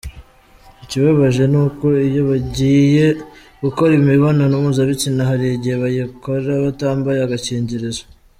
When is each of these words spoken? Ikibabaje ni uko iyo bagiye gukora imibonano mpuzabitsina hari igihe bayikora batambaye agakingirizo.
Ikibabaje 0.83 1.43
ni 1.51 1.57
uko 1.65 1.85
iyo 2.07 2.21
bagiye 2.29 3.07
gukora 3.63 3.91
imibonano 4.01 4.53
mpuzabitsina 4.63 5.21
hari 5.29 5.45
igihe 5.49 5.75
bayikora 5.83 6.51
batambaye 6.65 7.19
agakingirizo. 7.23 8.03